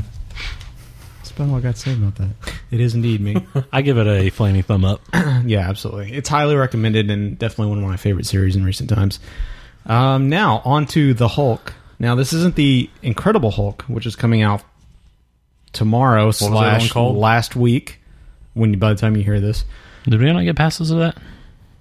[1.38, 2.30] that's about all i got to say about that
[2.70, 3.36] it is indeed me
[3.72, 5.00] I give it a flaming thumb up.
[5.44, 9.20] yeah absolutely it's highly recommended and definitely one of my favorite series in recent times
[9.86, 14.42] um now on to the hulk now this isn't the incredible hulk which is coming
[14.42, 14.62] out
[15.72, 18.00] tomorrow was that one slash last week
[18.54, 19.64] when by the time you hear this
[20.04, 21.16] Did we not get passes of that?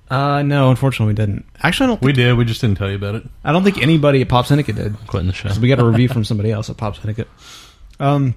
[0.10, 1.46] Uh, no, unfortunately, we didn't.
[1.62, 2.02] Actually, I don't.
[2.02, 2.38] We did.
[2.38, 3.24] We just didn't tell you about it.
[3.44, 4.96] I don't think anybody at Pop Syndicate did.
[5.08, 5.50] Quitting the show.
[5.60, 7.28] We got a review from somebody else at Pop Syndicate.
[8.00, 8.36] Um,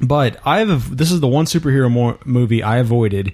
[0.00, 0.96] but I have.
[0.96, 3.32] This is the one superhero mo- movie I avoided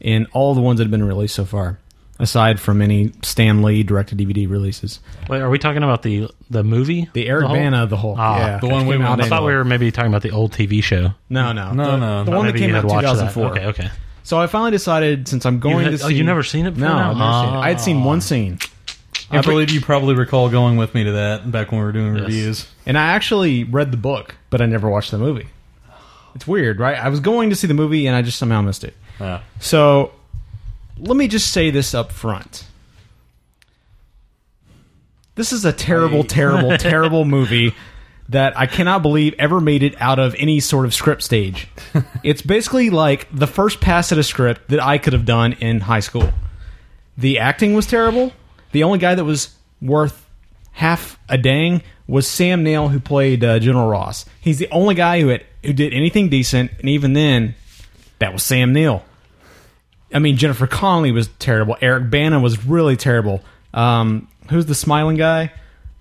[0.00, 1.78] in all the ones that have been released so far,
[2.18, 5.00] aside from any Stan Lee direct DVD releases.
[5.28, 7.08] Wait, are we talking about the the movie?
[7.12, 7.56] The Eric Hulk?
[7.58, 10.10] Bana, the whole, Ah, yeah, the one we out I thought we were maybe talking
[10.10, 11.12] about the old TV show.
[11.28, 12.24] No, no, No, the, no.
[12.24, 13.32] The one that Maybe came you out had in watched that.
[13.34, 13.50] 2004.
[13.50, 13.90] Okay, okay.
[14.24, 16.14] So I finally decided since I'm going had- to oh, see.
[16.14, 17.10] you never seen it before No, now?
[17.10, 17.60] I've never seen it.
[17.60, 18.04] I had seen Ah.
[18.04, 18.58] one scene.
[19.30, 22.12] I believe you probably recall going with me to that back when we were doing
[22.12, 22.66] reviews.
[22.84, 25.46] And I actually read the book, but I never watched the movie.
[26.34, 26.96] It's weird, right?
[26.96, 28.94] I was going to see the movie and I just somehow missed it.
[29.20, 29.42] Yeah.
[29.60, 30.12] So
[30.98, 32.66] let me just say this up front.
[35.34, 37.74] This is a terrible, terrible, terrible movie
[38.28, 41.68] that I cannot believe ever made it out of any sort of script stage.
[42.22, 45.80] it's basically like the first pass at a script that I could have done in
[45.80, 46.30] high school.
[47.16, 48.32] The acting was terrible.
[48.72, 50.26] The only guy that was worth
[50.72, 54.24] half a dang was Sam Neill, who played uh, General Ross.
[54.40, 57.54] He's the only guy who had who did anything decent, and even then,
[58.18, 59.02] that was Sam Neill.
[60.14, 61.76] I mean, Jennifer Connelly was terrible.
[61.80, 63.42] Eric Bana was really terrible.
[63.72, 65.52] Um, who's the smiling guy?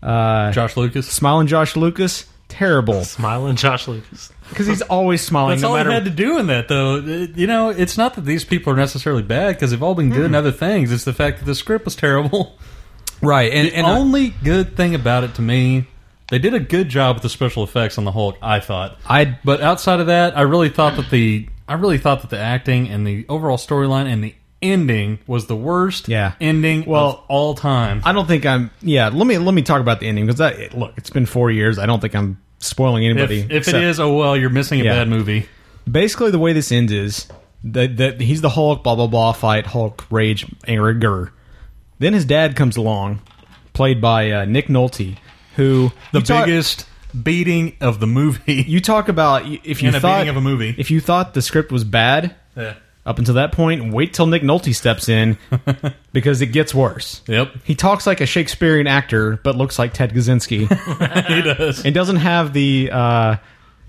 [0.03, 1.07] Uh, Josh Lucas.
[1.09, 2.25] Smiling Josh Lucas.
[2.49, 3.03] Terrible.
[3.05, 4.31] Smiling Josh Lucas.
[4.49, 5.51] Because he's always smiling.
[5.51, 6.97] That's no all matter I had to do in that, though.
[6.97, 10.25] You know, it's not that these people are necessarily bad because they've all been good
[10.25, 10.91] in other things.
[10.91, 12.57] It's the fact that the script was terrible.
[13.21, 13.49] right.
[13.53, 15.87] And, the and I- only good thing about it to me,
[16.31, 18.37] they did a good job with the special effects on the Hulk.
[18.41, 18.97] I thought.
[19.07, 22.39] I But outside of that, I really thought that the I really thought that the
[22.39, 26.33] acting and the overall storyline and the ending was the worst Yeah.
[26.41, 28.01] ending Well, of all time.
[28.05, 28.71] I don't think I'm.
[28.81, 31.51] Yeah, let me let me talk about the ending because that look, it's been four
[31.51, 31.77] years.
[31.79, 33.39] I don't think I'm spoiling anybody.
[33.41, 34.93] if it except- is, oh well, you're missing a Yeah.
[34.95, 35.45] bad movie.
[35.89, 37.27] basically the way this ends is
[37.63, 41.31] that that he's the Hulk, blah blah blah, fight Hulk, rage, anger.
[41.99, 43.21] Then his dad comes along,
[43.73, 45.17] played by uh, Nick Nolte,
[45.55, 46.85] who The talk- biggest
[47.23, 48.63] beating of the movie.
[48.67, 50.73] You talk about if you And thought beating of a movie.
[50.77, 52.73] if you thought the script was bad Yeah.
[53.05, 55.37] up until that point, wait till Nick Nolte steps in
[56.13, 57.21] because it gets worse.
[57.27, 60.67] Yep, He talks like a Shakespearean actor, but looks like Ted Kaczynski.
[61.27, 61.83] he does.
[61.85, 63.35] and doesn't have the uh,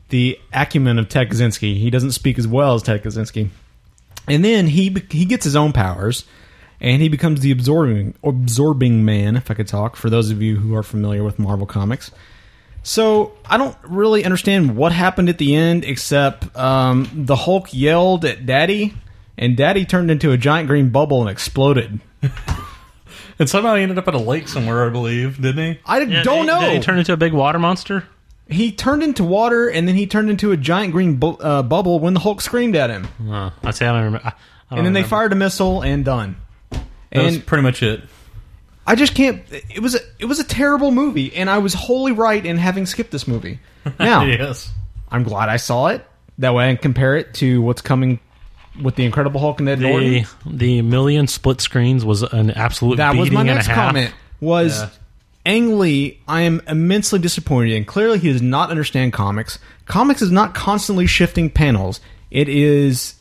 [0.09, 1.77] the acumen of Ted Kaczynski.
[1.79, 3.49] He doesn't speak as well as Ted Kaczynski.
[4.29, 6.25] And then he he gets his own powers,
[6.83, 9.37] and he becomes the absorbing absorbing man.
[9.37, 12.11] If I could talk, for those of you who are familiar with Marvel comics.
[12.83, 18.25] So I don't really understand what happened at the end, except um, the Hulk yelled
[18.25, 18.93] at Daddy,
[19.39, 22.01] and Daddy turned into a giant green bubble and exploded.
[23.39, 25.81] And somehow he ended up at a lake somewhere, I believe, didn't he?
[25.87, 26.61] I Yeah, don't did know.
[26.61, 28.05] he- Did he turn into a big water monster?
[28.49, 31.99] he turned into water, and then he turned into a giant green bu- uh, bubble
[31.99, 33.09] when the Hulk screamed at him.
[33.29, 34.27] Uh, I say I don't remember.
[34.27, 34.33] I, I
[34.71, 36.37] don't and then they fired a missile and done.
[37.13, 38.03] That was And pretty much it.
[38.87, 39.43] I just can't.
[39.51, 42.87] It was a, it was a terrible movie, and I was wholly right in having
[42.87, 43.61] skipped this movie.
[43.99, 44.71] Now yes.
[45.11, 46.07] I'm glad I saw it.
[46.39, 48.21] That way I can compare it to what's coming
[48.81, 50.13] with the Incredible Hulk and Ed Norton.
[50.13, 54.15] The the million split screens was an absolute That was my and next comment.
[54.41, 54.89] Was Yeah.
[55.45, 56.21] Ang Lee?
[56.29, 59.59] I am immensely disappointed, and clearly he does not understand comics.
[59.87, 62.01] Comics is not constantly shifting panels.
[62.31, 63.15] It is.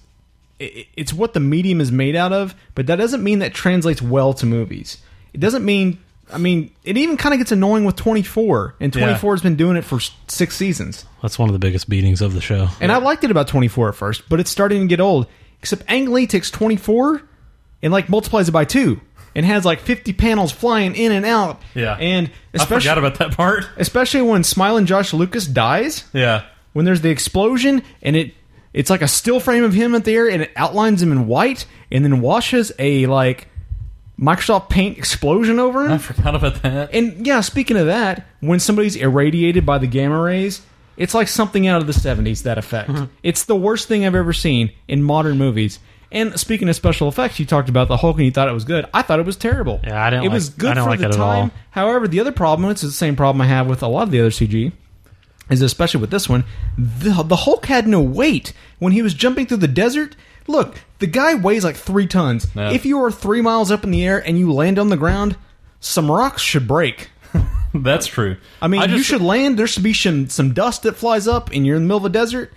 [0.96, 4.34] It's what the medium is made out of, but that doesn't mean that translates well
[4.36, 4.98] to movies.
[5.34, 6.00] It doesn't mean.
[6.34, 9.76] I mean, it even kind of gets annoying with 24, and 24 has been doing
[9.76, 11.04] it for six seasons.
[11.22, 12.70] That's one of the biggest beatings of the show.
[12.80, 15.28] And I liked it about 24 at first, but it's starting to get old.
[15.60, 17.22] Except Ang Lee takes 24
[17.84, 19.02] and like multiplies it by two
[19.36, 21.62] and has like 50 panels flying in and out.
[21.76, 21.96] Yeah.
[22.00, 23.66] And I forgot about that part.
[23.78, 26.46] especially when Smiling Josh Lucas dies, Yeah.
[26.74, 28.34] when there's the explosion and it
[28.74, 31.28] it's like a still frame of him at the air and it outlines him in
[31.28, 33.48] white and then washes a like
[34.20, 35.94] Microsoft Paint explosion over him.
[35.94, 36.94] I forgot about that.
[36.94, 40.62] And yeah, speaking of that, when somebody's irradiated by the gamma rays,
[40.98, 42.90] it's like something out of the 70s, that effect.
[42.90, 43.06] Mm-hmm.
[43.24, 45.80] It's the worst thing I've ever seen in modern movies.
[46.12, 48.66] And speaking of special effects, you talked about the Hulk and you thought it was
[48.66, 48.86] good.
[48.94, 49.80] I thought it was terrible.
[49.84, 51.52] Yeah, I didn't It like- was good I didn't for like the it at time.
[51.72, 54.20] However, the other problem, it's the same problem I have with a lot of the
[54.20, 54.74] other CG,
[55.52, 56.44] is especially with this one,
[56.78, 60.16] the, the Hulk had no weight when he was jumping through the desert.
[60.48, 62.48] Look, the guy weighs like three tons.
[62.56, 62.72] Yeah.
[62.72, 65.36] If you are three miles up in the air and you land on the ground,
[65.80, 67.10] some rocks should break.
[67.74, 68.38] That's true.
[68.62, 69.58] I mean, you just- should land.
[69.60, 72.06] There should be some some dust that flies up, and you're in the middle of
[72.06, 72.52] a desert.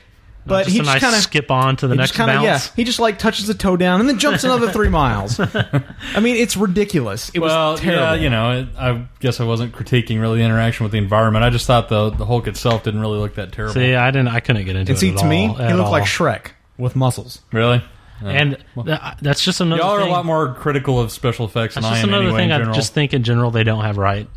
[0.46, 2.44] But just he a just nice kind of skip on to the next kinda, bounce.
[2.44, 5.40] Yeah, he just like touches the toe down and then jumps another three miles.
[5.40, 7.30] I mean, it's ridiculous.
[7.32, 8.02] It Well, was terrible.
[8.02, 11.44] yeah, you know, it, I guess I wasn't critiquing really the interaction with the environment.
[11.44, 13.74] I just thought the the Hulk itself didn't really look that terrible.
[13.74, 14.28] See, I didn't.
[14.28, 15.00] I couldn't get into and it.
[15.00, 16.04] see, at to me, all, he at looked like.
[16.04, 17.40] Shrek with muscles.
[17.52, 17.82] really?
[18.22, 19.80] And th- uh, that's just another.
[19.82, 22.24] Y'all are a lot more critical of special effects than That's I just am another
[22.36, 22.38] anyway.
[22.58, 24.28] thing I just think in general they don't have right.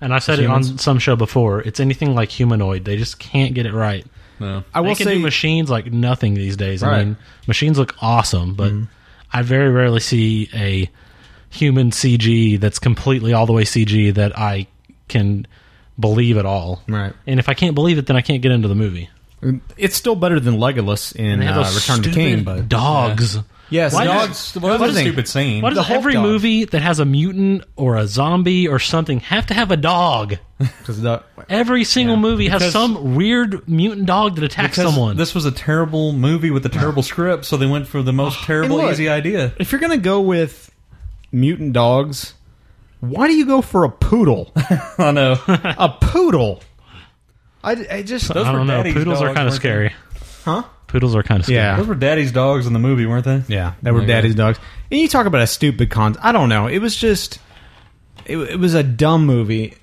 [0.00, 1.60] And I've said it on some show before.
[1.60, 2.84] It's anything like humanoid.
[2.84, 4.04] They just can't get it right.
[4.42, 4.64] No.
[4.74, 6.82] I They will can say, do machines like nothing these days.
[6.82, 6.90] Right.
[6.90, 7.00] Mm-hmm.
[7.00, 8.72] I mean, machines look awesome, but
[9.32, 10.90] I very rarely see a
[11.50, 14.66] human CG that's completely all the way CG that I
[15.08, 15.46] can
[15.98, 16.82] believe at all.
[16.88, 17.12] Right.
[17.26, 19.08] And if I can't believe it, then I can't get into the movie.
[19.76, 22.44] it's still better than Legolas in they uh, Return of the King.
[22.44, 23.38] But dogs.
[23.72, 24.52] Yes, Why dogs.
[24.52, 25.62] does- What that's a stupid scene.
[25.62, 26.22] Why does The every dog.
[26.24, 30.36] movie that has a mutant or a zombie or something have to have a dog?
[30.84, 35.16] 'Cause the- Every single movie has some weird mutant dog that attacks someone.
[35.16, 38.38] This was a terrible movie with a terrible script, so they went for the most
[38.44, 39.52] terrible, look- easy idea.
[39.58, 40.70] if you're gonna go with
[41.32, 42.34] mutant dogs,
[43.00, 44.52] why do you go for a poodle?
[44.98, 45.36] I know.
[45.48, 46.62] a poodle.
[47.64, 48.76] I, I just Those I were don't know.
[48.78, 49.56] daddy's Poodles are kind of weren't they?
[49.56, 49.92] scary.
[50.44, 50.62] huh?
[50.92, 51.56] Poodles are kind of scary.
[51.58, 51.76] Yeah.
[51.76, 53.42] Those were daddy's dogs in the movie, weren't they?
[53.48, 54.06] Yeah, they were Okay.
[54.08, 54.58] daddy's dogs.
[54.90, 56.16] And you talk about a stupid con.
[56.22, 56.66] I don't know.
[56.66, 57.38] It was just,
[58.26, 59.74] it, it was a dumb movie.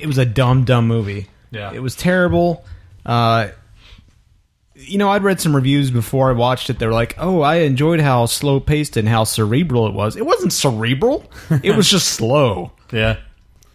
[0.00, 1.26] It was a dumb, dumb movie.
[1.50, 1.72] Yeah.
[1.72, 2.64] it was terrible.
[3.04, 3.48] Uh,
[4.74, 6.78] you know, I'd read some reviews before I watched it.
[6.78, 10.26] They were like, "Oh, I enjoyed how slow paced and how cerebral it was." It
[10.26, 11.24] wasn't cerebral.
[11.62, 13.16] It was just slow Yeah.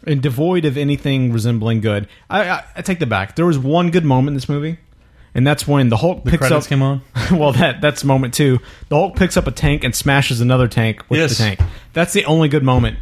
[0.06, 2.08] and devoid of anything resembling good.
[2.30, 3.36] I, I, I take that back.
[3.36, 4.78] There was one good moment in this movie,
[5.34, 6.70] and that's when the Hulk The picks credits up.
[6.70, 7.02] came on.
[7.32, 8.60] well, that that's moment two.
[8.90, 11.38] The Hulk picks up a tank and smashes another tank with Yes.
[11.38, 11.60] the tank.
[11.94, 12.98] That's the only good moment.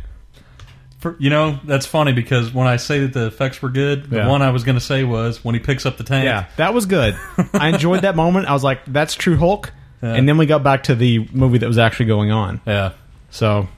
[0.99, 4.17] For, you know, that's funny because when I say that the effects were good, the
[4.17, 4.27] Yeah.
[4.27, 6.25] one I was going to say was when he picks up the tank.
[6.25, 7.17] Yeah, that was good.
[7.53, 8.47] I enjoyed that moment.
[8.47, 9.71] I was like, "That's true Hulk."
[10.03, 10.13] Yeah.
[10.15, 12.59] And then we got back to the movie that was actually going on.
[12.67, 12.91] Yeah.
[13.31, 13.69] So,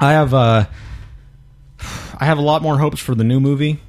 [0.00, 0.66] I have uh,
[2.18, 3.80] I have a lot more hopes for the new movie.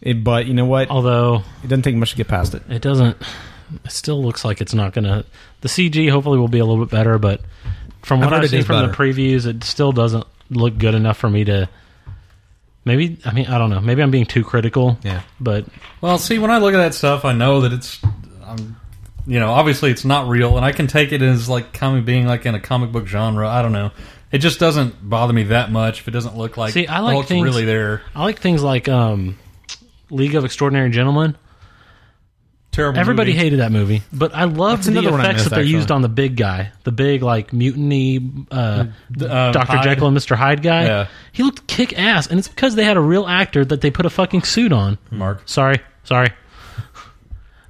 [0.00, 0.90] It, but you know what?
[0.90, 2.62] Although It doesn't take much to get past it.
[2.68, 3.16] it doesn't,
[3.84, 5.24] it still looks like it's not going to.
[5.60, 7.40] The CG hopefully will be a little bit better, but
[8.02, 11.16] from I've what I've seen is from the previews, it still doesn't look good enough
[11.18, 11.68] for me to.
[12.84, 13.80] Maybe I mean I don't know.
[13.80, 14.98] Maybe I'm being too critical.
[15.02, 15.22] Yeah.
[15.40, 15.66] But
[16.00, 18.00] Well, see, when I look at that stuff, I know that it's,
[18.44, 18.76] um,
[19.26, 22.26] you know, obviously it's not real, and I can take it as like comic being
[22.26, 23.46] like in a comic book genre.
[23.48, 23.90] I don't know.
[24.30, 27.26] It just doesn't bother me that much if it doesn't look like See, I like
[27.26, 28.02] things- really there.
[28.14, 29.36] I like things like um,
[30.10, 31.36] League of Extraordinary Gentlemen.
[32.70, 33.00] Terrible.
[33.00, 33.42] Everybody movie.
[33.44, 35.64] hated that movie, but I love That's the another one I effects missed, that they
[35.64, 38.84] used on the big guy, the big like mutiny, uh, uh,
[39.52, 39.84] Doctor Hyde.
[39.84, 40.84] Jekyll and Mister Hyde guy.
[40.84, 41.06] Yeah.
[41.32, 44.06] He looked kick ass, and it's because they had a real actor that they put
[44.06, 44.98] a fucking suit on.
[45.10, 45.42] Mark.
[45.46, 46.28] Sorry, sorry.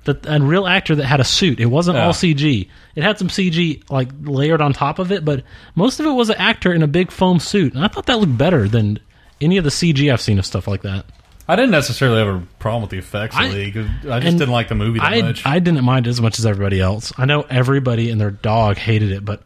[0.04, 1.60] That a real actor that had a suit.
[1.60, 2.06] It wasn't Yeah.
[2.06, 2.68] all CG.
[2.96, 5.42] It had some CG like layered on top of it, but
[5.74, 8.18] most of it was an actor in a big foam suit, and I thought that
[8.18, 8.98] looked better than
[9.40, 11.06] any of the CG I've seen of stuff like that.
[11.48, 13.76] I didn't necessarily have a problem with the effects I- of League.
[14.08, 15.46] I just didn't like the movie that I, much.
[15.46, 17.12] I didn't mind it as much as everybody else.
[17.16, 19.42] I know everybody and their dog hated it, but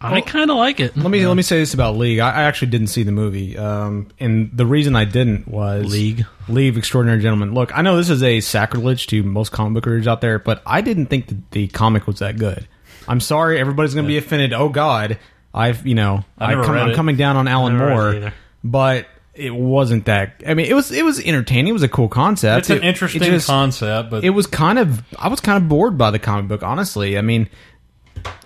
[0.00, 0.96] I kind of like it.
[0.96, 2.18] Let me let me say this about League.
[2.18, 6.26] I, I actually didn't see the movie, um, and the reason I didn't was League.
[6.48, 7.54] League of Extraordinary Gentlemen.
[7.54, 10.62] Look, I know this is a sacrilege to most comic book readers out there, but
[10.66, 12.68] I didn't think that the comic was that good.
[13.08, 14.52] I'm sorry, everybody's going to be offended.
[14.52, 15.18] Oh God,
[15.54, 19.06] I've you know I, I come, I'm coming down on Alan Moore, but
[19.36, 20.42] it wasn't that.
[20.46, 21.68] I mean, it was it was entertaining.
[21.68, 22.58] It was a cool concept.
[22.60, 25.62] it's an It- interesting it just- concept, but it was kind of I was kind
[25.62, 27.16] of bored by the comic book, honestly.
[27.18, 27.48] I mean,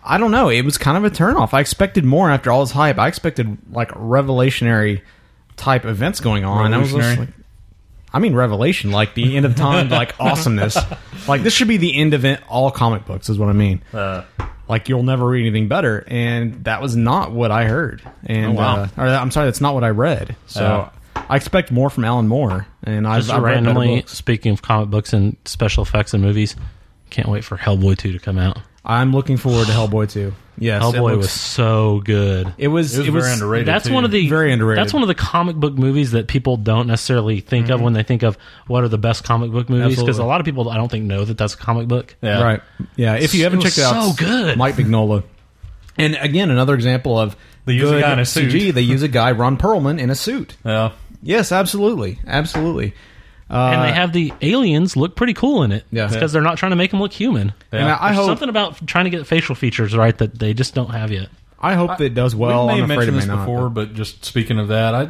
[0.05, 0.49] I don't know.
[0.49, 1.55] It was kind of a turnoff.
[1.55, 2.99] I expected more after all this hype.
[2.99, 5.03] I expected like revelationary
[5.57, 6.73] type events going on.
[6.75, 7.29] I was just like,
[8.13, 10.77] I mean, revelation, like the end of time, like awesomeness.
[11.29, 13.83] Like this should be the end of it, all comic books, is what I mean.
[13.93, 14.23] uh,
[14.69, 18.03] Like you'll never read anything better, and that was not what I heard.
[18.25, 18.77] And Oh, wow.
[18.83, 20.37] uh, or I'm sorry, that's not what I read.
[20.47, 24.91] So I expect more from Alan Moore, and I've, Just I've randomly speaking of comic
[24.91, 26.57] books and special effects and movies,
[27.11, 28.59] can't wait for Hellboy two to come out.
[28.85, 30.33] I'm looking forward to Hellboy 2.
[30.61, 32.53] Yes, it Hellboy looks- was so good.
[32.59, 32.97] It was.
[32.97, 33.67] it was very underrated.
[33.67, 33.95] That's too.
[33.95, 34.85] one of the Very underrated.
[34.85, 37.85] That's one of the comic book movies that people don't necessarily think of mm-hmm.
[37.85, 39.97] when they think of what are the best comic book movies.
[39.97, 40.25] Because Absolutely.
[40.25, 42.15] a lot of people I don't think know that that's a comic book.
[42.23, 42.43] Yeah.
[42.43, 42.61] Right.
[42.95, 43.15] Yeah.
[43.15, 44.59] If you haven't was checked it out, so good.
[44.59, 45.25] Mike Mignola.
[45.97, 48.53] And again, another example of They use a good guy in a suit.
[48.53, 48.75] CG.
[48.75, 50.57] They use a guy, Ron Perlman, in a suit.
[50.65, 50.93] Yeah.
[51.23, 52.95] Yes, absolutely, absolutely.
[53.51, 55.85] Uh, and they have the aliens look pretty cool in it.
[55.91, 56.07] Yeah.
[56.09, 57.53] because they're not trying to make them look human.
[57.73, 58.27] And I, I There's hope.
[58.27, 61.29] something about trying to get facial features right that they just don't have yet.
[61.61, 62.69] I hope that it does well.
[62.69, 63.45] we may I'm have afraid it mentioned this not.
[63.47, 65.09] before, but- but just speaking of that, I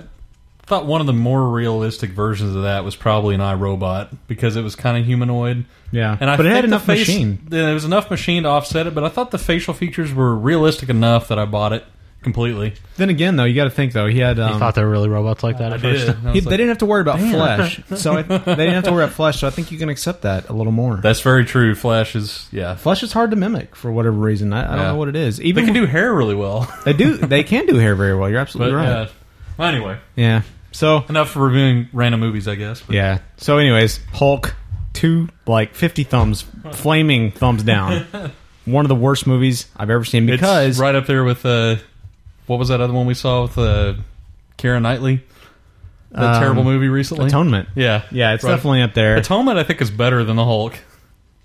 [0.67, 4.63] thought one of the more realistic versions of that was probably an iRobot because it
[4.63, 5.65] was kind of humanoid.
[5.93, 7.41] Yeah, and I but it think had enough face, machine.
[7.49, 10.89] There was enough machine to offset it, but I thought the facial features were realistic
[10.89, 11.85] enough that I bought it
[12.23, 12.75] completely.
[12.97, 14.07] Then again, though, you got to think though.
[14.07, 14.39] He had.
[14.39, 16.07] Um, You thought they were really robots like that I at did.
[16.07, 16.19] first.
[16.25, 18.85] I he, like, they didn't have to worry about flesh, so I, they didn't have
[18.85, 19.41] to worry about flesh.
[19.41, 20.97] So I think you can accept that a little more.
[20.97, 21.75] That's very true.
[21.75, 22.77] Flash is yeah.
[22.77, 24.53] flesh is hard to mimic for whatever reason.
[24.53, 25.41] I, I don't know what it is.
[25.41, 26.73] Even They Even can do hair really well.
[26.85, 28.29] they do they can do hair very well.
[28.29, 28.89] You're But absolutely right.
[28.89, 29.09] yeah.
[29.57, 30.43] Well, anyway, Yeah.
[30.73, 32.81] So enough for reviewing random movies, I guess.
[32.81, 33.19] But Yeah.
[33.39, 34.55] So, anyways, Hulk,
[34.93, 38.07] two like fifty thumbs, flaming thumbs down.
[38.67, 41.77] One of the worst movies I've ever seen It's because right up there with uh,
[42.51, 43.95] what was that other one we saw with uh,
[44.59, 45.23] Keira Knightley?
[46.11, 47.27] That Um, terrible movie recently.
[47.27, 47.69] Atonement.
[47.77, 48.51] Yeah, Yeah, it's Right.
[48.51, 49.15] definitely up there.
[49.17, 49.57] Atonement.
[49.59, 50.77] I think is better than the Hulk,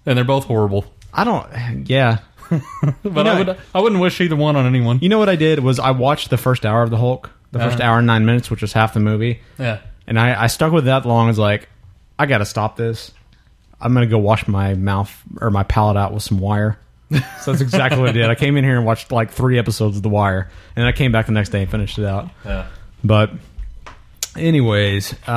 [0.07, 0.85] and they're both horrible.
[1.13, 1.87] I don't.
[1.87, 2.17] Yeah.
[2.49, 4.97] but know- I would I wouldn't wish either one on anyone.
[5.03, 7.59] You know what I did was I watched the first hour of the Hulk, the
[7.59, 7.83] 1st Uh-huh.
[7.83, 9.77] hour and nine minutes, which was half the movie, Yeah.
[10.07, 11.29] and I, I stuck with that long.
[11.29, 11.69] As like,
[12.17, 13.11] I got to stop this.
[13.79, 16.79] I'm gonna go wash my mouth or my palate out with some wire.
[17.11, 18.29] So that's exactly what I did.
[18.29, 20.91] I came in here and watched like three episodes of The Wire, and then I
[20.91, 22.29] came back the next day and finished it out.
[22.43, 22.67] Yeah.
[23.03, 23.31] But,
[24.35, 25.31] anyways, uh,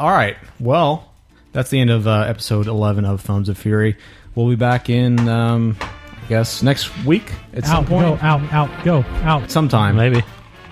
[0.00, 0.36] all right.
[0.60, 1.12] Well,
[1.52, 3.96] that's the end of uh, episode 11 of Thumbs of Fury.
[4.34, 8.20] We'll be back in, um, I guess, next week at some Out, point.
[8.20, 9.50] go, out, out, go, out.
[9.50, 9.96] Sometime.
[9.96, 10.22] Maybe.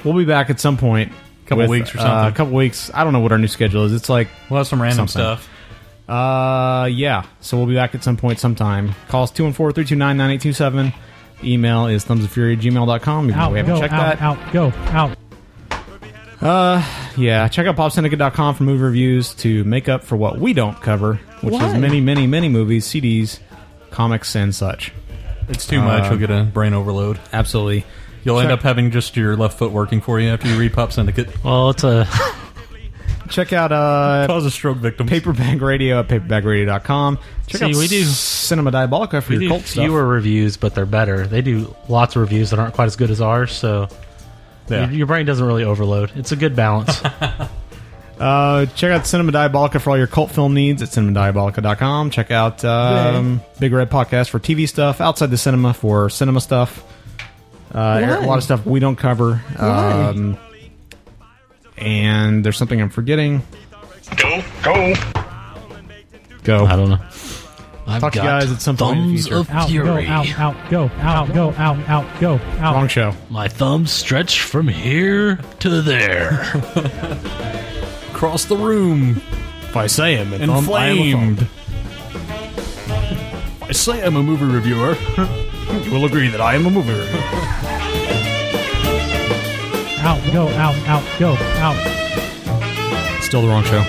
[0.04, 1.12] We'll be back at some point.
[1.44, 2.32] A couple weeks or uh, something.
[2.32, 2.90] a couple weeks.
[2.92, 3.92] I don't know what our new schedule is.
[3.92, 5.38] It's like, We'll have some random Something.
[5.38, 5.48] stuff.
[6.08, 7.24] Uh, yeah.
[7.40, 8.94] So we'll be back at some point sometime.
[9.08, 10.92] Call us 214 329 9827.
[11.44, 13.24] Email is thumbsoffury at gmail.com.
[13.28, 14.22] Even Out, we haven't go, checked out, that.
[14.22, 15.18] out, go, out.
[16.40, 16.84] Uh,
[17.16, 21.14] yeah, check out popsyndicate.com for movie reviews to make up for what we don't cover,
[21.40, 23.38] which is many, many, many movies, CDs,
[23.90, 24.92] comics, and such.
[25.48, 26.04] It's too much.
[26.04, 27.20] Uh, You'll get a brain overload.
[27.32, 27.84] Absolutely.
[28.24, 30.92] You'll end up having just your left foot working for you after you read Pop
[30.92, 31.42] Syndicate.
[31.44, 32.06] Well, it's a
[33.32, 35.06] Check out uh, Cause a stroke victim.
[35.08, 37.18] Paperback Radio at paperbackradio.com.
[37.46, 39.84] Check See, out we do- Cinema Diabolica for we your do cult stuff.
[39.84, 41.26] fewer reviews, but they're better.
[41.26, 43.88] They do lots of reviews that aren't quite as good as ours, so
[44.68, 44.84] Yeah.
[44.86, 46.12] your, your brain doesn't really overload.
[46.14, 47.00] It's a good balance.
[48.20, 52.10] Uh, check out Cinema Diabolica for all your cult film needs at cinemadiabolica.com.
[52.10, 56.84] Check out um, Big Red Podcast for TV stuff, Outside the Cinema for cinema stuff.
[57.74, 59.42] Uh, a lot of stuff we don't cover.
[59.58, 60.38] Um,
[61.76, 63.42] and there's something I'm forgetting.
[64.16, 64.94] Go, go.
[66.44, 66.64] Go.
[66.66, 66.98] I don't know.
[67.84, 69.40] I've Talk to you guys at some point in the thumbs future.
[69.40, 69.86] of Out, fury.
[70.04, 72.74] go, out, out, go, out, go, out, out, go, out.
[72.74, 73.12] Wrong show.
[73.28, 76.30] My thumbs stretch from here to there.
[78.12, 79.20] Across the room.
[79.62, 81.46] If I say him, Inflamed.
[83.62, 84.94] I say I'm a movie reviewer.
[85.84, 88.18] you will agree that I am a movie reviewer.
[90.04, 93.22] Out, go, out, out, go, out.
[93.22, 93.82] Still the wrong show.